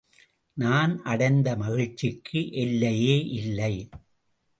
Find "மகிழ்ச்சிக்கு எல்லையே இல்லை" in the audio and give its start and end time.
1.55-3.73